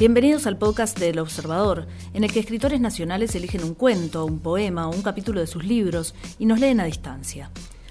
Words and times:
Bienvenidos 0.00 0.46
al 0.46 0.56
podcast 0.56 0.98
del 0.98 1.18
Observador, 1.18 1.86
en 2.14 2.24
el 2.24 2.32
que 2.32 2.40
escritores 2.40 2.80
nacionales 2.80 3.34
eligen 3.34 3.62
un 3.62 3.74
cuento, 3.74 4.24
un 4.24 4.38
poema 4.38 4.88
o 4.88 4.94
un 4.94 5.02
capítulo 5.02 5.40
de 5.40 5.46
sus 5.46 5.62
libros 5.62 6.14
y 6.38 6.46
nos 6.46 6.58
leen 6.58 6.80
a 6.80 6.84
distancia. 6.84 7.50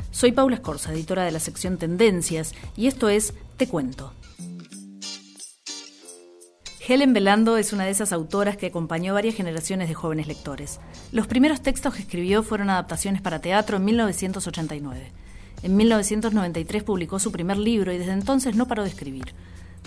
Soy 0.10 0.32
Paula 0.32 0.56
Escorza, 0.56 0.92
editora 0.92 1.24
de 1.24 1.30
la 1.30 1.40
sección 1.40 1.78
Tendencias, 1.78 2.56
y 2.76 2.88
esto 2.88 3.10
es 3.10 3.36
Te 3.58 3.68
Cuento. 3.68 4.12
Helen 6.88 7.14
Velando 7.14 7.58
es 7.58 7.74
una 7.74 7.86
de 7.86 7.92
esas 7.92 8.12
autoras 8.12 8.58
que 8.58 8.66
acompañó 8.66 9.14
varias 9.14 9.36
generaciones 9.36 9.88
de 9.88 9.94
jóvenes 9.94 10.26
lectores. 10.26 10.80
Los 11.12 11.28
primeros 11.28 11.62
textos 11.62 11.94
que 11.94 12.02
escribió 12.02 12.42
fueron 12.42 12.72
adaptaciones 12.72 13.22
para 13.22 13.40
teatro 13.40 13.78
en 13.78 13.86
1989. 13.86 15.12
En 15.62 15.76
1993 15.76 16.82
publicó 16.82 17.20
su 17.20 17.32
primer 17.32 17.58
libro 17.58 17.94
y 17.94 18.00
desde 18.00 18.14
entonces 18.14 18.56
no 18.56 18.68
paró 18.68 18.82
de 18.82 18.90
escribir. 18.90 19.36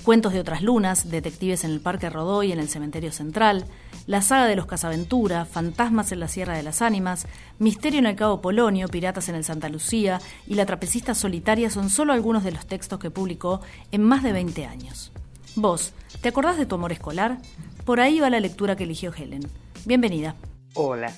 Cuentos 0.05 0.33
de 0.33 0.41
otras 0.41 0.63
lunas, 0.63 1.13
Detectives 1.13 1.63
en 1.63 1.71
el 1.71 1.81
Parque 1.81 2.11
Rodó 2.11 2.43
y 2.43 2.51
en 2.51 2.59
el 2.59 2.69
Cementerio 2.69 3.13
Central, 3.13 3.67
La 4.07 4.21
saga 4.21 4.47
de 4.47 4.57
los 4.57 4.67
Casaventura, 4.67 5.45
Fantasmas 5.45 6.11
en 6.11 6.19
la 6.19 6.27
Sierra 6.27 6.57
de 6.57 6.65
las 6.65 6.83
Ánimas, 6.83 7.29
Misterio 7.61 8.01
en 8.01 8.07
el 8.07 8.17
Cabo 8.17 8.41
Polonio, 8.41 8.89
Piratas 8.89 9.29
en 9.29 9.37
el 9.37 9.45
Santa 9.45 9.69
Lucía 9.69 10.19
y 10.49 10.57
La 10.57 10.67
Trapecista 10.67 11.15
Solitaria 11.15 11.71
son 11.71 11.89
solo 11.89 12.13
algunos 12.13 12.43
de 12.43 12.51
los 12.51 12.67
textos 12.67 12.99
que 12.99 13.13
publicó 13.13 13.61
en 13.93 14.03
más 14.03 14.25
de 14.25 14.33
20 14.33 14.67
años. 14.67 15.13
Vos, 15.55 15.95
¿te 16.21 16.31
acordás 16.31 16.59
de 16.59 16.67
tu 16.67 16.75
amor 16.75 16.91
escolar? 16.91 17.39
Por 17.85 18.01
ahí 18.01 18.19
va 18.19 18.29
la 18.29 18.41
lectura 18.41 18.75
que 18.75 18.85
eligió 18.85 19.15
Helen. 19.15 19.43
Bienvenida. 19.87 20.35
Hola, 20.75 21.13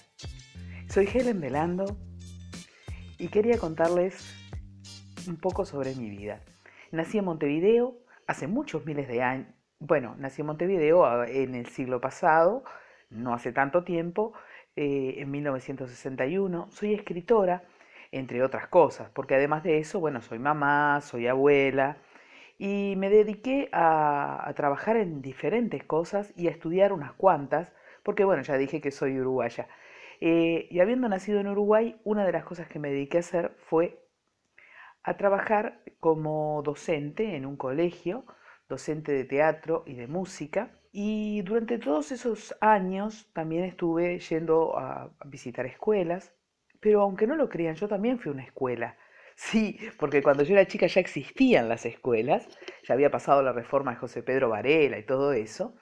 soy 0.90 1.08
Helen 1.10 1.40
Velando 1.40 1.96
y 3.18 3.28
quería 3.28 3.56
contarles 3.56 4.16
un 5.26 5.36
poco 5.36 5.64
sobre 5.64 5.94
mi 5.94 6.10
vida. 6.10 6.42
Nací 6.92 7.16
en 7.16 7.24
Montevideo 7.24 8.03
hace 8.26 8.46
muchos 8.46 8.84
miles 8.86 9.08
de 9.08 9.22
años, 9.22 9.48
bueno, 9.78 10.14
nací 10.18 10.40
en 10.42 10.46
Montevideo 10.46 11.04
ah, 11.04 11.26
en 11.28 11.54
el 11.54 11.66
siglo 11.66 12.00
pasado, 12.00 12.64
no 13.10 13.34
hace 13.34 13.52
tanto 13.52 13.84
tiempo, 13.84 14.32
eh, 14.76 15.16
en 15.18 15.30
1961. 15.30 16.68
Soy 16.70 16.94
escritora, 16.94 17.62
entre 18.12 18.42
otras 18.42 18.68
cosas, 18.68 19.10
porque 19.10 19.34
además 19.34 19.62
de 19.62 19.78
eso, 19.78 20.00
bueno, 20.00 20.20
soy 20.22 20.38
mamá, 20.38 21.00
soy 21.00 21.26
abuela, 21.26 21.98
y 22.58 22.94
me 22.96 23.10
dediqué 23.10 23.68
a, 23.72 24.52
trabajar 24.56 24.96
en 24.96 25.20
diferentes 25.22 25.84
cosas 25.84 26.32
y 26.36 26.48
a 26.48 26.50
estudiar 26.50 26.92
unas 26.92 27.12
cuantas, 27.12 27.72
porque 28.02 28.24
bueno, 28.24 28.42
ya 28.42 28.56
dije 28.56 28.80
que 28.80 28.90
soy 28.90 29.18
uruguaya. 29.18 29.68
Eh, 30.20 30.68
y 30.70 30.80
habiendo 30.80 31.08
nacido 31.08 31.40
en 31.40 31.48
Uruguay, 31.48 32.00
una 32.04 32.24
de 32.24 32.32
las 32.32 32.44
cosas 32.44 32.68
que 32.68 32.78
me 32.78 32.90
dediqué 32.90 33.18
a 33.18 33.20
hacer 33.20 33.52
fue 33.58 34.03
a 35.04 35.16
trabajar 35.16 35.82
como 36.00 36.62
docente 36.64 37.36
en 37.36 37.46
un 37.46 37.56
colegio, 37.56 38.24
docente 38.68 39.12
de 39.12 39.24
teatro 39.24 39.84
y 39.86 39.94
de 39.94 40.06
música. 40.06 40.70
Y 40.92 41.42
durante 41.42 41.78
todos 41.78 42.12
esos 42.12 42.56
años 42.60 43.30
también 43.32 43.64
estuve 43.64 44.18
yendo 44.18 44.78
a 44.78 45.10
visitar 45.26 45.66
escuelas, 45.66 46.32
pero 46.80 47.02
aunque 47.02 47.26
no 47.26 47.36
lo 47.36 47.48
crean, 47.48 47.74
yo 47.76 47.88
también 47.88 48.18
fui 48.18 48.30
a 48.30 48.34
una 48.34 48.44
escuela. 48.44 48.96
Sí, 49.36 49.76
porque 49.98 50.22
cuando 50.22 50.44
yo 50.44 50.54
era 50.54 50.64
chica 50.68 50.86
ya 50.86 51.00
existían 51.00 51.68
las 51.68 51.84
escuelas, 51.86 52.46
ya 52.86 52.94
había 52.94 53.10
pasado 53.10 53.42
la 53.42 53.52
reforma 53.52 53.90
de 53.90 53.96
José 53.96 54.22
Pedro 54.22 54.48
Varela 54.48 54.96
y 54.96 55.02
todo 55.04 55.32
eso. 55.32 55.74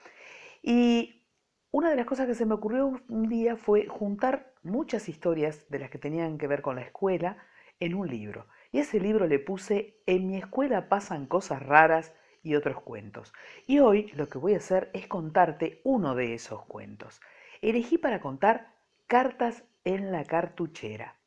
Y 0.62 1.26
una 1.70 1.90
de 1.90 1.96
las 1.96 2.06
cosas 2.06 2.26
que 2.26 2.34
se 2.34 2.46
me 2.46 2.54
ocurrió 2.54 3.00
un 3.08 3.28
día 3.28 3.56
fue 3.56 3.86
juntar 3.86 4.54
muchas 4.62 5.08
historias 5.08 5.68
de 5.68 5.80
las 5.80 5.90
que 5.90 5.98
tenían 5.98 6.38
que 6.38 6.46
ver 6.46 6.62
con 6.62 6.76
la 6.76 6.82
escuela 6.82 7.36
en 7.80 7.94
un 7.94 8.08
libro. 8.08 8.46
Y 8.72 8.78
ese 8.78 8.98
libro 8.98 9.26
le 9.26 9.38
puse 9.38 10.00
En 10.06 10.26
mi 10.26 10.38
escuela 10.38 10.88
pasan 10.88 11.26
cosas 11.26 11.62
raras 11.62 12.12
y 12.42 12.54
otros 12.54 12.80
cuentos. 12.80 13.32
Y 13.66 13.78
hoy 13.78 14.10
lo 14.14 14.28
que 14.28 14.38
voy 14.38 14.54
a 14.54 14.56
hacer 14.56 14.90
es 14.94 15.06
contarte 15.06 15.80
uno 15.84 16.14
de 16.14 16.34
esos 16.34 16.64
cuentos. 16.64 17.20
Elegí 17.60 17.98
para 17.98 18.20
contar 18.20 18.72
Cartas 19.06 19.64
en 19.84 20.10
la 20.10 20.24
cartuchera, 20.24 21.18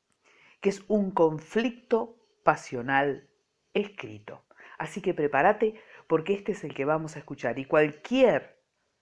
que 0.60 0.70
es 0.70 0.84
un 0.88 1.12
conflicto 1.12 2.18
pasional 2.44 3.30
escrito. 3.76 4.44
Así 4.80 5.02
que 5.02 5.14
prepárate 5.14 5.76
porque 6.08 6.34
este 6.34 6.54
es 6.54 6.64
el 6.64 6.74
que 6.74 6.84
vamos 6.84 7.16
a 7.16 7.20
escuchar 7.20 7.60
y 7.60 7.66
cualquier 7.66 8.60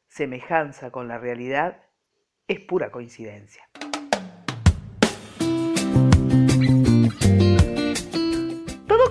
semejanza 0.09 0.91
con 0.91 1.07
la 1.07 1.17
realidad 1.17 1.81
es 2.47 2.59
pura 2.59 2.91
coincidencia. 2.91 3.69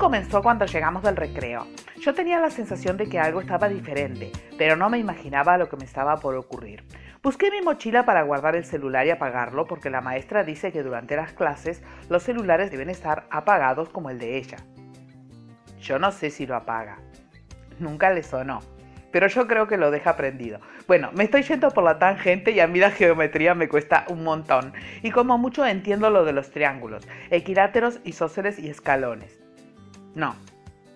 Comenzó 0.03 0.43
cuando 0.43 0.67
llegamos 0.67 1.05
del 1.05 1.15
recreo. 1.15 1.65
Yo 2.01 2.13
tenía 2.13 2.41
la 2.41 2.51
sensación 2.51 2.97
de 2.97 3.09
que 3.09 3.21
algo 3.21 3.41
estaba 3.41 3.69
diferente, 3.69 4.33
pero 4.59 4.75
no 4.75 4.91
me 4.91 4.99
imaginaba 4.99 5.57
lo 5.57 5.69
que 5.69 5.77
me 5.77 5.85
estaba 5.85 6.17
por 6.17 6.35
ocurrir. 6.35 6.83
Busqué 7.23 7.53
mi 7.53 7.63
mochila 7.63 8.05
para 8.05 8.23
guardar 8.23 8.57
el 8.57 8.65
celular 8.65 9.07
y 9.07 9.11
apagarlo 9.11 9.65
porque 9.65 9.91
la 9.91 10.01
maestra 10.01 10.43
dice 10.43 10.73
que 10.73 10.83
durante 10.83 11.15
las 11.15 11.33
clases 11.35 11.85
los 12.09 12.25
celulares 12.25 12.73
deben 12.73 12.91
estar 12.91 13.29
apagados 13.31 13.91
como 13.91 14.11
el 14.11 14.19
de 14.19 14.39
ella. 14.39 14.57
Yo 15.81 16.01
no 16.01 16.11
sé 16.11 16.31
si 16.31 16.49
lo 16.49 16.57
apaga. 16.57 16.99
Nunca 17.79 18.11
le 18.11 18.25
sonó. 18.25 18.59
Pero 19.13 19.29
yo 19.29 19.47
creo 19.47 19.69
que 19.69 19.77
lo 19.77 19.93
deja 19.93 20.17
prendido. 20.17 20.59
Bueno, 20.89 21.11
me 21.13 21.23
estoy 21.23 21.43
yendo 21.43 21.71
por 21.71 21.85
la 21.85 22.01
tangente 22.01 22.51
y 22.51 22.59
a 22.59 22.67
mí 22.67 22.81
la 22.81 22.91
geometría 22.91 23.55
me 23.55 23.69
cuesta 23.69 24.05
un 24.09 24.25
montón. 24.25 24.73
Y 25.05 25.13
como 25.13 25.39
mucho 25.39 25.65
entiendo 25.65 26.11
lo 26.11 26.25
de 26.25 26.33
los 26.33 26.51
triángulos, 26.51 27.07
equiláteros, 27.31 28.01
isósceles 28.03 28.59
y 28.59 28.69
escalones. 28.69 29.42
No, 30.15 30.35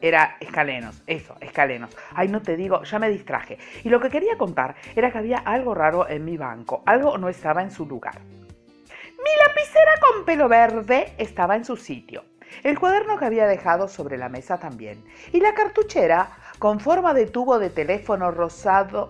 era 0.01 0.37
escalenos, 0.41 1.03
eso, 1.07 1.37
escalenos. 1.41 1.97
Ay, 2.15 2.29
no 2.29 2.43
te 2.43 2.57
digo, 2.57 2.83
ya 2.83 2.99
me 2.99 3.09
distraje. 3.09 3.59
Y 3.83 3.89
lo 3.89 4.01
que 4.01 4.11
quería 4.11 4.37
contar 4.37 4.77
era 4.95 5.11
que 5.11 5.19
había 5.19 5.39
algo 5.39 5.75
raro 5.75 6.09
en 6.09 6.25
mi 6.25 6.37
banco, 6.37 6.83
algo 6.87 7.17
no 7.19 7.29
estaba 7.29 7.63
en 7.63 7.71
su 7.71 7.87
lugar. 7.87 8.21
Mi 8.21 9.31
lapicera 9.47 9.93
con 10.01 10.25
pelo 10.25 10.49
verde 10.49 11.15
estaba 11.19 11.57
en 11.57 11.65
su 11.65 11.77
sitio. 11.77 12.25
El 12.63 12.79
cuaderno 12.79 13.19
que 13.19 13.25
había 13.25 13.47
dejado 13.47 13.89
sobre 13.89 14.17
la 14.17 14.29
mesa 14.29 14.59
también. 14.59 15.03
Y 15.33 15.41
la 15.41 15.55
cartuchera, 15.55 16.31
con 16.59 16.79
forma 16.79 17.13
de 17.13 17.27
tubo 17.27 17.59
de 17.59 17.71
teléfono 17.71 18.31
rosado, 18.31 19.09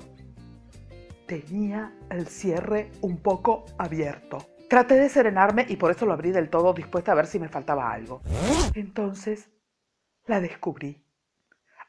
tenía 1.27 1.93
el 2.11 2.27
cierre 2.29 2.91
un 3.03 3.19
poco 3.19 3.67
abierto. 3.79 4.39
Traté 4.71 4.95
de 4.95 5.09
serenarme 5.09 5.67
y 5.69 5.77
por 5.77 5.91
eso 5.91 6.07
lo 6.07 6.13
abrí 6.13 6.31
del 6.31 6.49
todo 6.49 6.73
dispuesta 6.73 7.13
a 7.13 7.17
ver 7.17 7.27
si 7.27 7.39
me 7.39 7.49
faltaba 7.49 7.93
algo. 7.93 8.23
Entonces 8.75 9.51
la 10.27 10.41
descubrí. 10.41 11.03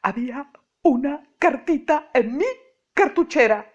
Había 0.02 0.52
una 0.84 1.24
cartita 1.40 2.09
en 2.14 2.38
mi 2.38 2.46
cartuchera. 2.94 3.74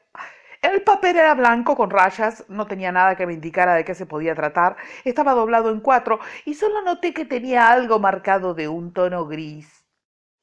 El 0.63 0.83
papel 0.83 1.17
era 1.17 1.35
blanco 1.35 1.77
con 1.77 1.91
rayas, 1.91 2.45
no 2.49 2.67
tenía 2.67 2.93
nada 2.93 3.17
que 3.17 3.27
me 3.27 3.33
indicara 3.33 3.75
de 3.75 3.85
qué 3.85 3.95
se 3.95 4.07
podía 4.07 4.35
tratar, 4.37 4.77
estaba 5.05 5.33
doblado 5.33 5.71
en 5.71 5.81
cuatro 5.81 6.21
y 6.45 6.55
solo 6.55 6.83
noté 6.83 7.13
que 7.13 7.25
tenía 7.25 7.71
algo 7.73 7.99
marcado 7.99 8.55
de 8.55 8.69
un 8.69 8.93
tono 8.93 9.27
gris, 9.27 9.85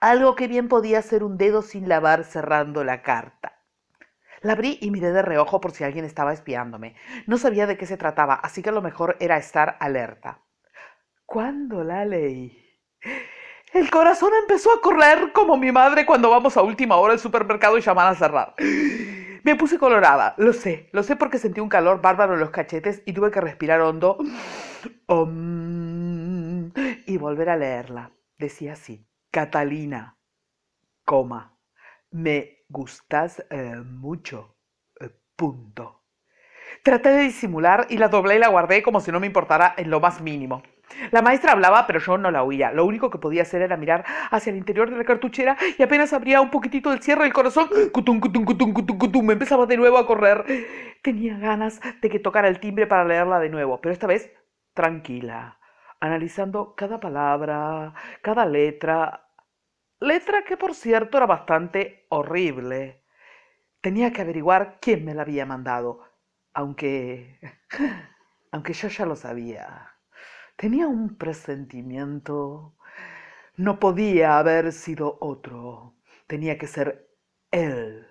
algo 0.01 0.35
que 0.35 0.49
bien 0.49 0.67
podía 0.67 1.01
ser 1.01 1.23
un 1.23 1.37
dedo 1.37 1.61
sin 1.61 1.87
lavar 1.87 2.25
cerrando 2.25 2.83
la 2.83 3.01
carta. 3.01 3.59
La 4.41 4.53
abrí 4.53 4.77
y 4.81 4.91
miré 4.91 5.11
de 5.11 5.21
reojo 5.21 5.61
por 5.61 5.71
si 5.71 5.85
alguien 5.85 6.05
estaba 6.05 6.33
espiándome. 6.33 6.95
No 7.25 7.37
sabía 7.37 7.65
de 7.67 7.77
qué 7.77 7.85
se 7.85 7.97
trataba, 7.97 8.35
así 8.35 8.61
que 8.61 8.71
lo 8.71 8.81
mejor 8.81 9.15
era 9.19 9.37
estar 9.37 9.77
alerta. 9.79 10.41
Cuando 11.25 11.83
la 11.83 12.05
leí, 12.05 12.57
el 13.73 13.89
corazón 13.89 14.31
empezó 14.41 14.71
a 14.73 14.81
correr 14.81 15.31
como 15.33 15.57
mi 15.57 15.71
madre 15.71 16.05
cuando 16.05 16.29
vamos 16.29 16.57
a 16.57 16.61
última 16.61 16.97
hora 16.97 17.13
al 17.13 17.19
supermercado 17.19 17.77
y 17.77 17.81
llaman 17.81 18.07
a 18.07 18.15
cerrar. 18.15 18.55
Me 19.43 19.55
puse 19.55 19.77
colorada, 19.77 20.35
lo 20.37 20.53
sé, 20.53 20.89
lo 20.91 21.01
sé 21.03 21.15
porque 21.15 21.37
sentí 21.37 21.61
un 21.61 21.69
calor 21.69 22.01
bárbaro 22.01 22.33
en 22.33 22.39
los 22.39 22.49
cachetes 22.49 23.01
y 23.05 23.13
tuve 23.13 23.31
que 23.31 23.41
respirar 23.41 23.81
hondo 23.81 24.17
y 27.05 27.17
volver 27.17 27.49
a 27.49 27.57
leerla. 27.57 28.11
Decía 28.37 28.73
así, 28.73 29.07
Catalina, 29.31 30.17
coma, 31.05 31.57
me 32.11 32.63
gustas 32.69 33.43
eh, 33.49 33.75
mucho, 33.85 34.57
eh, 34.99 35.09
punto. 35.35 36.03
Traté 36.83 37.09
de 37.09 37.23
disimular 37.23 37.87
y 37.89 37.97
la 37.97 38.07
doblé 38.07 38.35
y 38.35 38.39
la 38.39 38.47
guardé 38.49 38.83
como 38.83 38.99
si 38.99 39.11
no 39.11 39.19
me 39.19 39.27
importara 39.27 39.73
en 39.77 39.89
lo 39.89 39.99
más 39.99 40.21
mínimo. 40.21 40.63
La 41.11 41.21
maestra 41.21 41.53
hablaba, 41.53 41.87
pero 41.87 41.99
yo 41.99 42.17
no 42.17 42.31
la 42.31 42.43
oía. 42.43 42.71
Lo 42.71 42.85
único 42.85 43.09
que 43.09 43.17
podía 43.17 43.43
hacer 43.43 43.61
era 43.61 43.77
mirar 43.77 44.05
hacia 44.31 44.51
el 44.51 44.57
interior 44.57 44.89
de 44.89 44.97
la 44.97 45.03
cartuchera 45.03 45.57
y 45.77 45.83
apenas 45.83 46.13
abría 46.13 46.41
un 46.41 46.49
poquitito 46.49 46.91
el 46.91 47.01
cierre 47.01 47.23
del 47.23 47.33
corazón, 47.33 47.69
cutum, 47.91 48.19
cutum, 48.19 48.45
cutum, 48.45 48.73
cutum, 48.73 48.97
cutum, 48.97 49.25
me 49.25 49.33
empezaba 49.33 49.65
de 49.65 49.77
nuevo 49.77 49.97
a 49.97 50.05
correr. 50.05 50.45
Tenía 51.01 51.37
ganas 51.37 51.79
de 52.01 52.09
que 52.09 52.19
tocara 52.19 52.47
el 52.47 52.59
timbre 52.59 52.87
para 52.87 53.05
leerla 53.05 53.39
de 53.39 53.49
nuevo, 53.49 53.79
pero 53.81 53.93
esta 53.93 54.07
vez 54.07 54.31
tranquila, 54.73 55.59
analizando 55.99 56.75
cada 56.75 56.99
palabra, 56.99 57.93
cada 58.21 58.45
letra. 58.45 59.25
Letra 59.99 60.43
que, 60.43 60.57
por 60.57 60.73
cierto, 60.73 61.17
era 61.17 61.25
bastante 61.25 62.05
horrible. 62.09 63.03
Tenía 63.81 64.11
que 64.11 64.21
averiguar 64.21 64.77
quién 64.81 65.05
me 65.05 65.13
la 65.13 65.23
había 65.23 65.45
mandado, 65.45 66.01
aunque... 66.53 67.39
aunque 68.51 68.73
yo 68.73 68.87
ya 68.87 69.05
lo 69.05 69.15
sabía. 69.15 69.98
Tenía 70.59 70.89
un 70.89 71.15
presentimiento. 71.15 72.75
No 73.55 73.79
podía 73.79 74.37
haber 74.37 74.73
sido 74.73 75.17
otro. 75.21 75.95
Tenía 76.27 76.57
que 76.57 76.67
ser 76.67 77.07
él. 77.51 78.08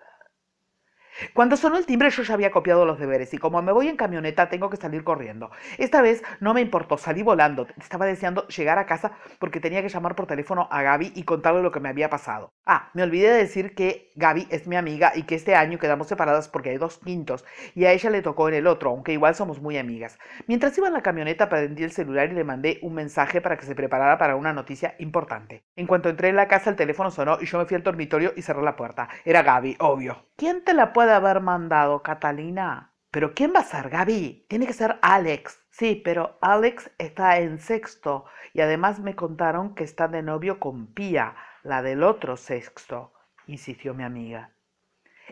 Cuando 1.34 1.56
sonó 1.56 1.76
el 1.76 1.86
timbre 1.86 2.10
yo 2.10 2.22
ya 2.22 2.34
había 2.34 2.50
copiado 2.50 2.84
los 2.84 2.98
deberes 2.98 3.32
y 3.34 3.38
como 3.38 3.60
me 3.62 3.72
voy 3.72 3.88
en 3.88 3.96
camioneta 3.96 4.48
tengo 4.48 4.70
que 4.70 4.76
salir 4.76 5.04
corriendo. 5.04 5.50
Esta 5.78 6.02
vez 6.02 6.22
no 6.40 6.54
me 6.54 6.60
importó, 6.60 6.98
salí 6.98 7.22
volando. 7.22 7.66
Estaba 7.78 8.06
deseando 8.06 8.46
llegar 8.48 8.78
a 8.78 8.86
casa 8.86 9.12
porque 9.38 9.60
tenía 9.60 9.82
que 9.82 9.88
llamar 9.88 10.14
por 10.14 10.26
teléfono 10.26 10.68
a 10.70 10.82
Gaby 10.82 11.12
y 11.14 11.24
contarle 11.24 11.62
lo 11.62 11.72
que 11.72 11.80
me 11.80 11.88
había 11.88 12.10
pasado. 12.10 12.52
Ah, 12.66 12.90
me 12.94 13.02
olvidé 13.02 13.30
de 13.30 13.38
decir 13.38 13.74
que 13.74 14.10
Gaby 14.16 14.46
es 14.50 14.66
mi 14.66 14.76
amiga 14.76 15.12
y 15.14 15.24
que 15.24 15.34
este 15.34 15.54
año 15.54 15.78
quedamos 15.78 16.06
separadas 16.08 16.48
porque 16.48 16.70
hay 16.70 16.78
dos 16.78 16.98
quintos 16.98 17.44
y 17.74 17.84
a 17.84 17.92
ella 17.92 18.10
le 18.10 18.22
tocó 18.22 18.48
en 18.48 18.54
el 18.54 18.66
otro, 18.66 18.90
aunque 18.90 19.12
igual 19.12 19.34
somos 19.34 19.60
muy 19.60 19.78
amigas. 19.78 20.18
Mientras 20.46 20.76
iba 20.78 20.88
en 20.88 20.94
la 20.94 21.02
camioneta 21.02 21.48
prendí 21.48 21.82
el 21.82 21.92
celular 21.92 22.30
y 22.30 22.34
le 22.34 22.44
mandé 22.44 22.78
un 22.82 22.94
mensaje 22.94 23.40
para 23.40 23.56
que 23.56 23.66
se 23.66 23.74
preparara 23.74 24.18
para 24.18 24.36
una 24.36 24.52
noticia 24.52 24.94
importante. 24.98 25.64
En 25.76 25.86
cuanto 25.86 26.08
entré 26.08 26.28
en 26.28 26.36
la 26.36 26.48
casa 26.48 26.70
el 26.70 26.76
teléfono 26.76 27.10
sonó 27.10 27.38
y 27.40 27.46
yo 27.46 27.58
me 27.58 27.66
fui 27.66 27.76
al 27.76 27.82
dormitorio 27.82 28.32
y 28.36 28.42
cerré 28.42 28.62
la 28.62 28.76
puerta. 28.76 29.08
Era 29.24 29.42
Gaby, 29.42 29.76
obvio. 29.80 30.27
¿Quién 30.38 30.62
te 30.62 30.72
la 30.72 30.92
puede 30.92 31.10
haber 31.10 31.40
mandado, 31.40 32.04
Catalina? 32.04 32.94
¿Pero 33.10 33.34
quién 33.34 33.52
va 33.52 33.58
a 33.58 33.64
ser, 33.64 33.90
Gaby? 33.90 34.46
Tiene 34.48 34.68
que 34.68 34.72
ser 34.72 34.96
Alex. 35.02 35.60
Sí, 35.72 36.00
pero 36.04 36.38
Alex 36.40 36.92
está 36.96 37.40
en 37.40 37.58
sexto 37.58 38.24
y 38.52 38.60
además 38.60 39.00
me 39.00 39.16
contaron 39.16 39.74
que 39.74 39.82
está 39.82 40.06
de 40.06 40.22
novio 40.22 40.60
con 40.60 40.94
Pía, 40.94 41.34
la 41.64 41.82
del 41.82 42.04
otro 42.04 42.36
sexto, 42.36 43.12
insistió 43.48 43.94
mi 43.94 44.04
amiga. 44.04 44.52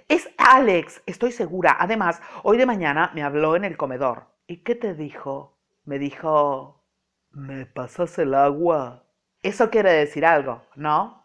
Es 0.08 0.28
Alex, 0.38 1.00
estoy 1.06 1.30
segura. 1.30 1.76
Además, 1.78 2.20
hoy 2.42 2.56
de 2.58 2.66
mañana 2.66 3.12
me 3.14 3.22
habló 3.22 3.54
en 3.54 3.64
el 3.64 3.76
comedor. 3.76 4.26
¿Y 4.48 4.64
qué 4.64 4.74
te 4.74 4.94
dijo? 4.94 5.56
Me 5.84 6.00
dijo... 6.00 6.84
¿Me 7.30 7.64
pasas 7.64 8.18
el 8.18 8.34
agua? 8.34 9.04
Eso 9.40 9.70
quiere 9.70 9.92
decir 9.92 10.26
algo, 10.26 10.66
¿no? 10.74 11.22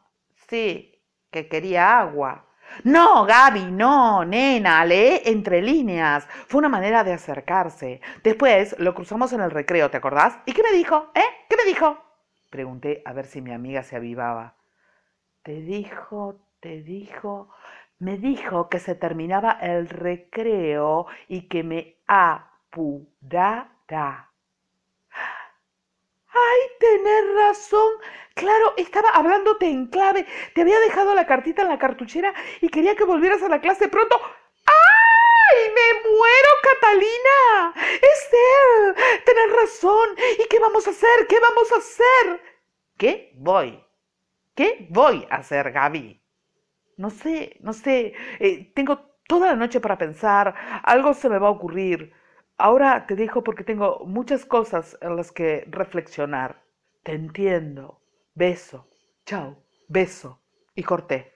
Sí, 0.49 1.03
que 1.31 1.49
quería 1.49 1.99
agua. 1.99 2.45
No, 2.83 3.25
Gaby, 3.25 3.71
no, 3.71 4.25
nena, 4.25 4.83
lee 4.85 5.21
entre 5.25 5.61
líneas. 5.61 6.27
Fue 6.47 6.59
una 6.59 6.69
manera 6.69 7.03
de 7.03 7.13
acercarse. 7.13 8.01
Después 8.23 8.75
lo 8.79 8.93
cruzamos 8.93 9.33
en 9.33 9.41
el 9.41 9.51
recreo, 9.51 9.91
¿te 9.91 9.97
acordás? 9.97 10.39
¿Y 10.45 10.53
qué 10.53 10.63
me 10.63 10.71
dijo? 10.71 11.11
¿Eh? 11.13 11.23
¿Qué 11.49 11.57
me 11.57 11.65
dijo? 11.65 11.97
Pregunté 12.49 13.01
a 13.05 13.13
ver 13.13 13.25
si 13.25 13.41
mi 13.41 13.53
amiga 13.53 13.83
se 13.83 13.95
avivaba. 13.95 14.55
Te 15.43 15.61
dijo, 15.61 16.39
te 16.59 16.81
dijo, 16.81 17.49
me 17.99 18.17
dijo 18.17 18.67
que 18.69 18.79
se 18.79 18.95
terminaba 18.95 19.51
el 19.61 19.87
recreo 19.89 21.07
y 21.27 21.47
que 21.47 21.63
me 21.63 21.97
apurara. 22.07 23.71
¡Ay, 26.33 26.59
tenés 26.79 27.35
razón! 27.35 27.91
Claro, 28.35 28.73
estaba 28.77 29.09
hablándote 29.09 29.67
en 29.67 29.87
clave. 29.87 30.25
Te 30.55 30.61
había 30.61 30.79
dejado 30.79 31.13
la 31.13 31.25
cartita 31.25 31.63
en 31.63 31.69
la 31.69 31.79
cartuchera 31.79 32.33
y 32.61 32.69
quería 32.69 32.95
que 32.95 33.03
volvieras 33.03 33.43
a 33.43 33.49
la 33.49 33.59
clase 33.59 33.89
pronto. 33.89 34.19
¡Ay, 34.65 35.71
me 35.75 36.09
muero, 36.09 36.49
Catalina! 36.63 37.73
¡Es 37.95 38.29
él! 38.31 38.95
Tenés 39.25 39.51
razón. 39.55 40.09
¿Y 40.39 40.47
qué 40.47 40.59
vamos 40.59 40.87
a 40.87 40.91
hacer? 40.91 41.27
¿Qué 41.27 41.39
vamos 41.39 41.71
a 41.71 41.77
hacer? 41.77 42.41
¿Qué 42.97 43.33
voy? 43.35 43.83
¿Qué 44.55 44.87
voy 44.89 45.27
a 45.29 45.37
hacer, 45.37 45.71
Gaby? 45.71 46.21
No 46.97 47.09
sé, 47.09 47.57
no 47.61 47.73
sé. 47.73 48.13
Eh, 48.39 48.71
tengo 48.73 48.99
toda 49.27 49.47
la 49.47 49.55
noche 49.55 49.81
para 49.81 49.97
pensar. 49.97 50.53
Algo 50.83 51.13
se 51.13 51.29
me 51.29 51.39
va 51.39 51.47
a 51.47 51.51
ocurrir. 51.51 52.13
Ahora 52.61 53.07
te 53.07 53.15
dejo 53.15 53.43
porque 53.43 53.63
tengo 53.63 54.03
muchas 54.05 54.45
cosas 54.45 54.95
en 55.01 55.15
las 55.15 55.31
que 55.31 55.65
reflexionar. 55.67 56.61
Te 57.01 57.13
entiendo. 57.13 57.99
Beso. 58.35 58.87
Chao. 59.25 59.57
Beso. 59.87 60.39
Y 60.75 60.83
corté. 60.83 61.33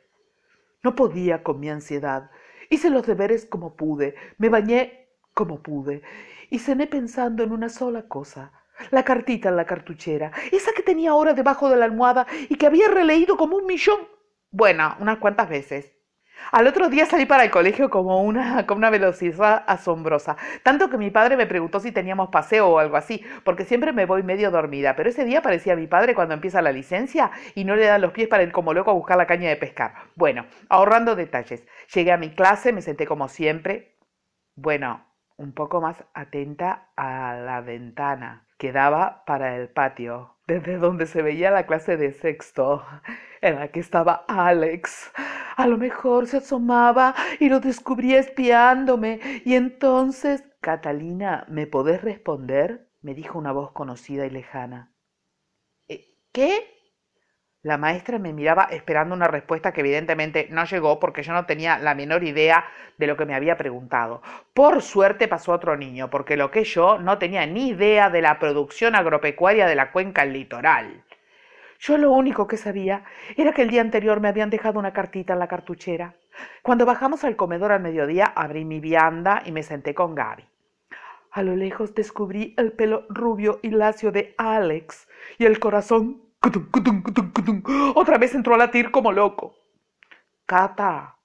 No 0.84 0.94
podía 0.94 1.42
con 1.42 1.60
mi 1.60 1.68
ansiedad. 1.68 2.30
Hice 2.70 2.92
los 2.92 3.08
deberes 3.08 3.48
como 3.48 3.76
pude. 3.76 4.14
Me 4.38 4.50
bañé 4.50 5.08
como 5.34 5.64
pude. 5.64 6.04
Y 6.52 6.60
cené 6.60 6.86
pensando 6.86 7.44
en 7.44 7.52
una 7.52 7.70
sola 7.70 8.04
cosa. 8.08 8.52
La 8.92 9.04
cartita 9.04 9.50
en 9.50 9.56
la 9.56 9.66
cartuchera. 9.66 10.32
Esa 10.52 10.74
que 10.74 10.84
tenía 10.84 11.10
ahora 11.10 11.34
debajo 11.34 11.72
de 11.72 11.78
la 11.78 11.86
almohada 11.86 12.28
y 12.50 12.56
que 12.56 12.68
había 12.68 12.88
releído 12.88 13.36
como 13.36 13.58
un 13.58 13.66
millón. 13.66 14.08
Bueno, 14.52 14.96
unas 15.00 15.18
cuantas 15.18 15.50
veces. 15.50 15.95
Al 16.52 16.68
otro 16.68 16.90
día 16.90 17.06
salí 17.06 17.26
para 17.26 17.44
el 17.44 17.52
colegio 17.52 17.90
como 17.90 18.22
una, 18.22 18.66
con 18.68 18.78
una 18.78 18.90
velocidad 18.90 19.64
asombrosa, 19.68 20.38
tanto 20.64 20.90
que 20.90 20.98
mi 20.98 21.10
padre 21.12 21.38
me 21.38 21.48
preguntó 21.48 21.80
si 21.80 21.92
teníamos 21.92 22.30
paseo 22.30 22.68
o 22.70 22.80
algo 22.80 22.98
así, 22.98 23.24
porque 23.44 23.66
siempre 23.66 23.94
me 23.94 24.06
voy 24.06 24.24
medio 24.24 24.52
dormida, 24.52 24.96
pero 24.96 25.10
ese 25.10 25.26
día 25.26 25.42
parecía 25.42 25.76
mi 25.76 25.88
padre 25.88 26.16
cuando 26.16 26.34
empieza 26.34 26.62
la 26.62 26.72
licencia 26.72 27.32
y 27.56 27.66
no 27.66 27.76
le 27.76 27.86
dan 27.86 28.02
los 28.02 28.12
pies 28.12 28.28
para 28.28 28.44
ir 28.44 28.52
como 28.52 28.74
loco 28.74 28.92
a 28.92 28.96
buscar 28.96 29.18
la 29.18 29.28
caña 29.28 29.50
de 29.50 29.56
pescar. 29.56 29.94
Bueno, 30.16 30.46
ahorrando 30.70 31.16
detalles, 31.16 31.66
llegué 31.94 32.12
a 32.12 32.18
mi 32.18 32.30
clase, 32.32 32.74
me 32.74 32.82
senté 32.82 33.06
como 33.06 33.28
siempre, 33.28 33.98
bueno, 34.56 35.06
un 35.38 35.54
poco 35.54 35.82
más 35.82 36.04
atenta 36.14 36.90
a 36.96 37.36
la 37.36 37.62
ventana 37.62 38.45
que 38.58 38.72
daba 38.72 39.24
para 39.26 39.56
el 39.58 39.70
patio, 39.70 40.38
desde 40.48 40.78
donde 40.78 41.08
se 41.08 41.22
veía 41.22 41.52
la 41.52 41.66
clase 41.66 41.98
de 41.98 42.14
sexto, 42.14 42.86
en 43.42 43.56
la 43.56 43.70
que 43.70 43.80
estaba 43.80 44.26
Alex. 44.28 45.12
A 45.58 45.68
lo 45.68 45.78
mejor 45.78 46.28
se 46.28 46.38
asomaba 46.38 47.16
y 47.40 47.50
lo 47.50 47.60
descubría 47.60 48.20
espiándome. 48.20 49.20
Y 49.46 49.56
entonces, 49.56 50.44
Catalina, 50.62 51.46
¿me 51.48 51.68
podés 51.68 52.02
responder? 52.02 52.86
me 53.06 53.14
dijo 53.14 53.38
una 53.38 53.52
voz 53.52 53.72
conocida 53.72 54.26
y 54.26 54.32
lejana. 54.32 54.92
¿Eh, 55.88 56.18
¿Qué? 56.32 56.75
La 57.66 57.80
maestra 57.80 58.20
me 58.20 58.32
miraba 58.32 58.66
esperando 58.70 59.16
una 59.16 59.28
respuesta 59.28 59.74
que 59.74 59.82
evidentemente 59.82 60.48
no 60.52 60.66
llegó 60.66 61.00
porque 61.00 61.24
yo 61.24 61.34
no 61.34 61.48
tenía 61.48 61.80
la 61.80 61.96
menor 61.96 62.24
idea 62.24 62.64
de 63.00 63.08
lo 63.08 63.18
que 63.18 63.26
me 63.26 63.34
había 63.34 63.58
preguntado. 63.58 64.22
Por 64.54 64.84
suerte 64.84 65.28
pasó 65.28 65.52
otro 65.52 65.76
niño, 65.76 66.12
porque 66.12 66.38
lo 66.38 66.52
que 66.52 66.64
yo 66.64 67.00
no 67.00 67.18
tenía 67.18 67.48
ni 67.48 67.70
idea 67.70 68.12
de 68.12 68.22
la 68.22 68.38
producción 68.38 68.94
agropecuaria 68.94 69.66
de 69.66 69.74
la 69.74 69.92
cuenca 69.92 70.26
litoral. 70.26 71.04
Yo 71.80 71.98
lo 71.98 72.12
único 72.12 72.46
que 72.46 72.58
sabía 72.58 73.04
era 73.36 73.52
que 73.52 73.64
el 73.64 73.72
día 73.72 73.82
anterior 73.82 74.20
me 74.20 74.28
habían 74.28 74.52
dejado 74.52 74.78
una 74.78 74.94
cartita 74.94 75.34
en 75.34 75.40
la 75.40 75.48
cartuchera. 75.48 76.14
Cuando 76.62 76.86
bajamos 76.86 77.24
al 77.24 77.36
comedor 77.36 77.72
al 77.72 77.82
mediodía, 77.82 78.26
abrí 78.26 78.64
mi 78.64 78.80
vianda 78.80 79.42
y 79.44 79.52
me 79.52 79.64
senté 79.64 79.96
con 79.96 80.14
Gaby. 80.14 80.46
A 81.32 81.42
lo 81.42 81.56
lejos 81.56 81.96
descubrí 81.96 82.54
el 82.58 82.74
pelo 82.74 83.08
rubio 83.10 83.58
y 83.64 83.72
lacio 83.72 84.12
de 84.12 84.36
Alex 84.38 85.08
y 85.40 85.46
el 85.46 85.60
corazón 85.60 86.25
otra 87.96 88.18
vez 88.18 88.36
entró 88.36 88.56
a 88.56 88.58
latir 88.58 88.92
como 88.92 89.12
loco. 89.12 89.56
Cata, 90.46 91.16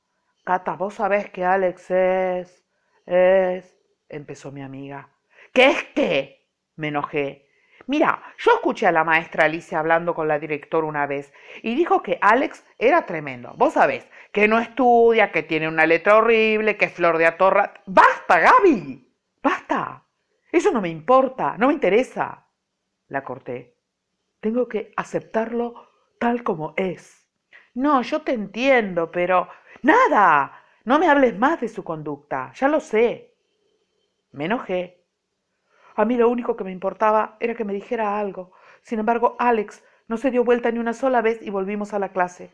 Cata, 0.44 0.74
vos 0.74 0.94
sabés 0.94 1.30
que 1.30 1.44
Alex 1.44 1.90
es... 1.90 2.66
es... 3.06 3.76
empezó 4.08 4.50
mi 4.50 4.62
amiga. 4.62 5.10
¿Qué 5.52 5.70
es 5.70 5.84
qué? 5.94 6.48
me 6.76 6.88
enojé. 6.88 7.46
Mira, 7.86 8.22
yo 8.38 8.52
escuché 8.54 8.86
a 8.86 8.92
la 8.92 9.04
maestra 9.04 9.44
Alicia 9.44 9.78
hablando 9.78 10.14
con 10.14 10.28
la 10.28 10.38
directora 10.38 10.86
una 10.86 11.06
vez 11.06 11.32
y 11.62 11.74
dijo 11.74 12.02
que 12.02 12.18
Alex 12.20 12.64
era 12.78 13.04
tremendo. 13.04 13.52
Vos 13.56 13.74
sabés, 13.74 14.08
que 14.32 14.48
no 14.48 14.58
estudia, 14.58 15.32
que 15.32 15.42
tiene 15.42 15.68
una 15.68 15.86
letra 15.86 16.16
horrible, 16.16 16.76
que 16.76 16.86
es 16.86 16.92
flor 16.92 17.18
de 17.18 17.26
atorra. 17.26 17.74
¡Basta, 17.86 18.38
Gaby! 18.38 19.12
¡Basta! 19.42 20.06
Eso 20.52 20.70
no 20.72 20.80
me 20.80 20.88
importa, 20.88 21.56
no 21.58 21.68
me 21.68 21.74
interesa. 21.74 22.46
La 23.08 23.24
corté. 23.24 23.79
Tengo 24.40 24.68
que 24.68 24.92
aceptarlo 24.96 25.88
tal 26.18 26.42
como 26.42 26.74
es. 26.76 27.26
No, 27.74 28.02
yo 28.02 28.22
te 28.22 28.32
entiendo, 28.32 29.10
pero... 29.10 29.48
Nada. 29.82 30.64
No 30.84 30.98
me 30.98 31.08
hables 31.08 31.38
más 31.38 31.60
de 31.60 31.68
su 31.68 31.84
conducta. 31.84 32.52
Ya 32.54 32.68
lo 32.68 32.80
sé. 32.80 33.34
Me 34.32 34.46
enojé 34.46 35.00
a 36.00 36.06
mí 36.06 36.16
lo 36.16 36.30
único 36.30 36.56
que 36.56 36.64
me 36.64 36.72
importaba 36.72 37.36
era 37.40 37.54
que 37.54 37.64
me 37.64 37.74
dijera 37.74 38.18
algo. 38.18 38.52
Sin 38.80 38.98
embargo, 38.98 39.36
Alex 39.38 39.84
no 40.08 40.16
se 40.16 40.30
dio 40.30 40.44
vuelta 40.44 40.70
ni 40.70 40.78
una 40.78 40.94
sola 40.94 41.20
vez 41.20 41.40
y 41.42 41.50
volvimos 41.50 41.92
a 41.92 41.98
la 41.98 42.08
clase. 42.08 42.50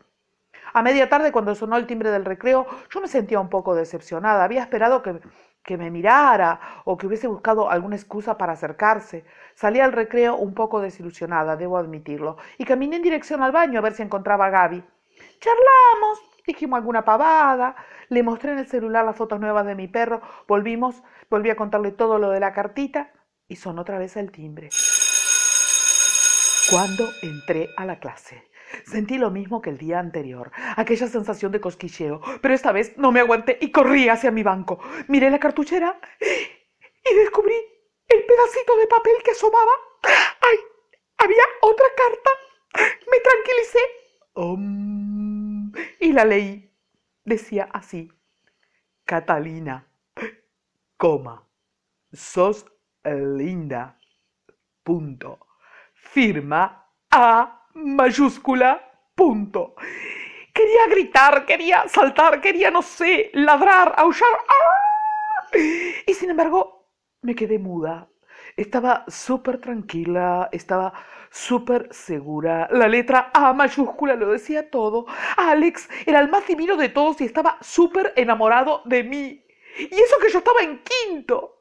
A 0.73 0.83
media 0.83 1.09
tarde, 1.09 1.31
cuando 1.31 1.55
sonó 1.55 1.76
el 1.76 1.87
timbre 1.87 2.11
del 2.11 2.25
recreo, 2.25 2.66
yo 2.93 3.00
me 3.00 3.07
sentía 3.07 3.38
un 3.38 3.49
poco 3.49 3.76
decepcionada. 3.76 4.43
Había 4.43 4.62
esperado 4.62 5.00
que, 5.02 5.21
que 5.66 5.76
me 5.76 5.90
mirara 5.90 6.61
o 6.85 6.96
que 6.96 7.06
hubiese 7.06 7.26
buscado 7.26 7.68
alguna 7.68 7.96
excusa 7.96 8.38
para 8.38 8.52
acercarse. 8.52 9.25
Salí 9.54 9.80
al 9.80 9.92
recreo 9.92 10.37
un 10.37 10.54
poco 10.54 10.80
desilusionada, 10.80 11.56
debo 11.56 11.76
admitirlo, 11.76 12.38
y 12.56 12.64
caminé 12.64 12.96
en 12.96 13.02
dirección 13.02 13.42
al 13.42 13.52
baño 13.52 13.78
a 13.78 13.82
ver 13.82 13.92
si 13.92 14.02
encontraba 14.02 14.46
a 14.46 14.50
Gaby. 14.50 14.82
Charlamos, 15.40 16.20
dijimos 16.46 16.78
alguna 16.78 17.04
pavada, 17.04 17.75
le 18.08 18.23
mostré 18.23 18.52
en 18.52 18.58
el 18.58 18.68
celular 18.68 19.04
las 19.04 19.16
fotos 19.16 19.40
nuevas 19.40 19.66
de 19.66 19.75
mi 19.75 19.88
perro, 19.88 20.23
volvimos, 20.46 21.02
volví 21.28 21.50
a 21.50 21.56
contarle 21.56 21.90
todo 21.90 22.18
lo 22.18 22.30
de 22.30 22.40
la 22.40 22.52
cartita 22.52 23.11
y 23.49 23.56
sonó 23.56 23.82
otra 23.82 23.99
vez 23.99 24.16
el 24.16 24.30
timbre. 24.30 24.70
Cuando 26.70 27.08
entré 27.23 27.70
a 27.76 27.85
la 27.85 27.99
clase, 27.99 28.49
sentí 28.85 29.18
lo 29.18 29.30
mismo 29.30 29.61
que 29.61 29.70
el 29.70 29.78
día 29.78 29.99
anterior, 29.99 30.50
aquella 30.76 31.06
sensación 31.06 31.52
de 31.52 31.61
cosquilleo, 31.61 32.20
pero 32.40 32.54
esta 32.54 32.73
vez 32.73 32.96
no 32.96 33.12
me 33.12 33.20
aguanté 33.20 33.58
y 33.61 33.70
corrí 33.70 34.08
hacia 34.08 34.30
mi 34.30 34.42
banco. 34.42 34.78
Miré 35.08 35.30
la 35.30 35.38
cartuchera 35.38 35.99
y 36.20 37.14
descubrí 37.14 37.54
el 38.08 38.25
pedacito 38.25 38.76
de 38.76 38.87
papel 38.87 39.14
que 39.25 39.32
asomaba. 39.32 39.73
¡Ay! 40.02 40.58
Había 41.18 41.42
otra 41.62 41.87
carta. 41.96 42.30
Me 43.11 43.18
tranquilicé. 43.20 43.78
y 46.00 46.12
la 46.12 46.25
leí. 46.25 46.70
Decía 47.25 47.68
así. 47.73 48.12
Catalina, 49.04 49.88
coma, 50.96 51.49
sos 52.12 52.66
linda, 53.04 53.99
punto. 54.82 55.46
Firma 55.94 56.90
A 57.11 57.65
mayúscula, 57.76 58.83
punto. 59.14 59.75
Quería 60.52 60.87
gritar, 60.88 61.45
quería 61.45 61.87
saltar, 61.88 62.40
quería, 62.40 62.71
no 62.71 62.83
sé, 62.83 63.30
ladrar, 63.35 63.95
aullar. 63.97 64.28
¡ah! 64.49 65.56
Y 66.06 66.14
sin 66.14 66.30
embargo, 66.30 66.88
me 67.23 67.35
quedé 67.35 67.59
muda. 67.59 68.09
Estaba 68.56 69.04
súper 69.09 69.59
tranquila, 69.59 70.49
estaba 70.50 70.92
súper 71.30 71.88
segura. 71.90 72.68
La 72.71 72.88
letra 72.88 73.30
A 73.35 73.52
mayúscula 73.52 74.14
lo 74.14 74.33
decía 74.33 74.71
todo. 74.71 75.06
Alex 75.37 75.88
era 76.06 76.21
el 76.21 76.30
más 76.30 76.47
divino 76.47 76.76
de 76.76 76.88
todos 76.88 77.21
y 77.21 77.25
estaba 77.25 77.59
súper 77.61 78.14
enamorado 78.16 78.80
de 78.87 79.04
mí. 79.04 79.45
Y 79.78 79.95
eso 79.95 80.16
que 80.23 80.30
yo 80.30 80.38
estaba 80.38 80.62
en 80.62 80.83
quinto. 80.83 81.56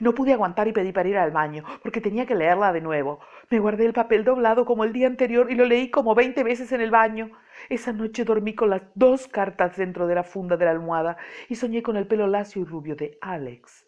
No 0.00 0.14
pude 0.14 0.32
aguantar 0.32 0.68
y 0.68 0.72
pedí 0.72 0.92
para 0.92 1.08
ir 1.08 1.16
al 1.16 1.30
baño, 1.30 1.64
porque 1.82 2.00
tenía 2.00 2.26
que 2.26 2.34
leerla 2.34 2.72
de 2.72 2.80
nuevo. 2.80 3.20
Me 3.50 3.58
guardé 3.58 3.86
el 3.86 3.92
papel 3.92 4.24
doblado 4.24 4.64
como 4.64 4.84
el 4.84 4.92
día 4.92 5.06
anterior 5.06 5.50
y 5.50 5.54
lo 5.54 5.64
leí 5.64 5.90
como 5.90 6.14
veinte 6.14 6.42
veces 6.42 6.72
en 6.72 6.80
el 6.80 6.90
baño. 6.90 7.30
Esa 7.68 7.92
noche 7.92 8.24
dormí 8.24 8.54
con 8.54 8.70
las 8.70 8.82
dos 8.94 9.28
cartas 9.28 9.76
dentro 9.76 10.06
de 10.06 10.14
la 10.14 10.24
funda 10.24 10.56
de 10.56 10.64
la 10.64 10.70
almohada 10.72 11.16
y 11.48 11.54
soñé 11.54 11.82
con 11.82 11.96
el 11.96 12.06
pelo 12.06 12.26
lacio 12.26 12.62
y 12.62 12.64
rubio 12.64 12.96
de 12.96 13.18
Alex. 13.20 13.83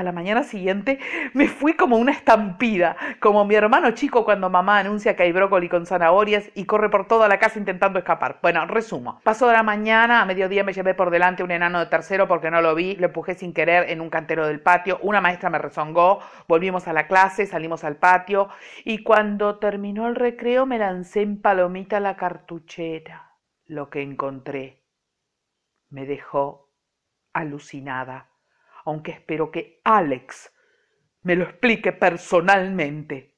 A 0.00 0.02
la 0.02 0.12
mañana 0.12 0.44
siguiente 0.44 0.98
me 1.34 1.46
fui 1.46 1.74
como 1.74 1.98
una 1.98 2.12
estampida, 2.12 2.96
como 3.20 3.44
mi 3.44 3.54
hermano 3.54 3.90
chico 3.90 4.24
cuando 4.24 4.48
mamá 4.48 4.78
anuncia 4.78 5.14
que 5.14 5.24
hay 5.24 5.32
brócoli 5.32 5.68
con 5.68 5.84
zanahorias 5.84 6.50
y 6.54 6.64
corre 6.64 6.88
por 6.88 7.06
toda 7.06 7.28
la 7.28 7.38
casa 7.38 7.58
intentando 7.58 7.98
escapar. 7.98 8.38
Bueno, 8.40 8.64
resumo. 8.64 9.20
Pasó 9.22 9.52
la 9.52 9.62
mañana, 9.62 10.22
a 10.22 10.24
mediodía 10.24 10.64
me 10.64 10.72
llevé 10.72 10.94
por 10.94 11.10
delante 11.10 11.42
un 11.42 11.50
enano 11.50 11.80
de 11.80 11.86
tercero 11.86 12.26
porque 12.26 12.50
no 12.50 12.62
lo 12.62 12.74
vi, 12.74 12.96
lo 12.96 13.08
empujé 13.08 13.34
sin 13.34 13.52
querer 13.52 13.90
en 13.90 14.00
un 14.00 14.08
cantero 14.08 14.46
del 14.46 14.62
patio, 14.62 14.98
una 15.02 15.20
maestra 15.20 15.50
me 15.50 15.58
rezongó, 15.58 16.20
volvimos 16.48 16.88
a 16.88 16.94
la 16.94 17.06
clase, 17.06 17.44
salimos 17.44 17.84
al 17.84 17.96
patio 17.96 18.48
y 18.86 19.02
cuando 19.02 19.58
terminó 19.58 20.06
el 20.06 20.14
recreo 20.14 20.64
me 20.64 20.78
lancé 20.78 21.20
en 21.20 21.42
palomita 21.42 22.00
la 22.00 22.16
cartuchera. 22.16 23.34
Lo 23.66 23.90
que 23.90 24.00
encontré 24.00 24.82
me 25.90 26.06
dejó 26.06 26.70
alucinada 27.34 28.29
aunque 28.84 29.12
espero 29.12 29.50
que 29.50 29.80
Alex 29.84 30.52
me 31.22 31.36
lo 31.36 31.44
explique 31.44 31.92
personalmente. 31.92 33.36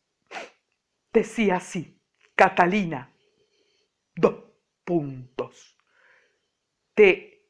Decía 1.13 1.57
así, 1.57 2.01
Catalina, 2.35 3.13
dos 4.15 4.37
puntos. 4.85 5.77
Te 6.95 7.49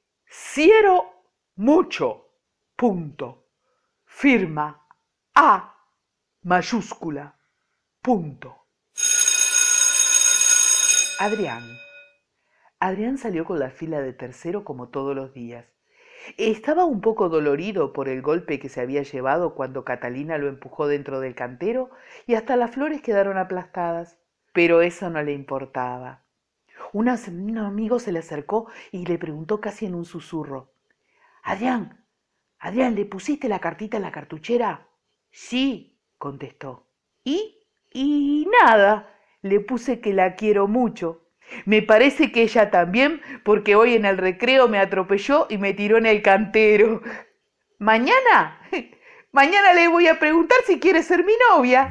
quiero 0.54 1.24
mucho, 1.56 2.30
punto. 2.76 3.48
Firma 4.04 4.86
A 5.34 5.72
mayúscula, 6.42 7.38
punto. 8.02 8.66
Adrián. 11.18 11.62
Adrián 12.80 13.16
salió 13.16 13.44
con 13.44 13.58
la 13.60 13.70
fila 13.70 14.00
de 14.00 14.12
tercero 14.12 14.64
como 14.64 14.88
todos 14.88 15.14
los 15.14 15.32
días. 15.32 15.71
Estaba 16.36 16.84
un 16.84 17.00
poco 17.00 17.28
dolorido 17.28 17.92
por 17.92 18.08
el 18.08 18.22
golpe 18.22 18.58
que 18.58 18.68
se 18.68 18.80
había 18.80 19.02
llevado 19.02 19.54
cuando 19.54 19.84
Catalina 19.84 20.38
lo 20.38 20.48
empujó 20.48 20.86
dentro 20.86 21.20
del 21.20 21.34
cantero 21.34 21.90
y 22.26 22.34
hasta 22.34 22.56
las 22.56 22.70
flores 22.70 23.02
quedaron 23.02 23.38
aplastadas. 23.38 24.18
Pero 24.52 24.82
eso 24.82 25.10
no 25.10 25.22
le 25.22 25.32
importaba. 25.32 26.24
Un 26.92 27.08
amigo 27.08 27.98
se 27.98 28.12
le 28.12 28.18
acercó 28.18 28.68
y 28.90 29.06
le 29.06 29.18
preguntó 29.18 29.60
casi 29.60 29.86
en 29.86 29.94
un 29.94 30.04
susurro. 30.04 30.72
Adrián, 31.42 32.04
Adrián, 32.58 32.94
¿le 32.94 33.06
pusiste 33.06 33.48
la 33.48 33.58
cartita 33.58 33.96
en 33.96 34.04
la 34.04 34.12
cartuchera? 34.12 34.86
Sí, 35.30 35.98
contestó. 36.18 36.86
¿Y? 37.24 37.58
Y 37.90 38.46
nada, 38.62 39.18
le 39.42 39.60
puse 39.60 40.00
que 40.00 40.12
la 40.12 40.36
quiero 40.36 40.68
mucho. 40.68 41.21
Me 41.64 41.82
parece 41.82 42.32
que 42.32 42.42
ella 42.42 42.70
también, 42.70 43.20
porque 43.44 43.76
hoy 43.76 43.94
en 43.94 44.04
el 44.04 44.18
recreo 44.18 44.68
me 44.68 44.78
atropelló 44.78 45.46
y 45.50 45.58
me 45.58 45.74
tiró 45.74 45.98
en 45.98 46.06
el 46.06 46.22
cantero. 46.22 47.02
Mañana, 47.78 48.60
mañana 49.32 49.74
le 49.74 49.88
voy 49.88 50.06
a 50.06 50.18
preguntar 50.18 50.58
si 50.66 50.78
quiere 50.78 51.02
ser 51.02 51.24
mi 51.24 51.32
novia. 51.50 51.90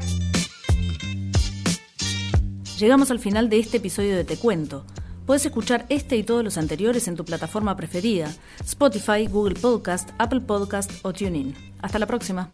Llegamos 2.77 3.12
al 3.12 3.20
final 3.20 3.50
de 3.50 3.60
este 3.60 3.77
episodio 3.77 4.15
de 4.15 4.24
Te 4.24 4.38
Cuento. 4.38 4.86
Puedes 5.27 5.46
escuchar 5.46 5.86
este 5.89 6.15
y 6.15 6.24
todos 6.24 6.43
los 6.43 6.58
anteriores 6.58 7.08
en 7.08 7.15
tu 7.15 7.24
plataforma 7.24 7.75
preferida, 7.75 8.27
Spotify, 8.60 9.27
Google 9.27 9.55
Podcast, 9.55 10.10
Apple 10.17 10.41
Podcast 10.41 10.91
o 11.03 11.13
TuneIn. 11.13 11.55
Hasta 11.81 12.00
la 12.00 12.08
próxima. 12.08 12.51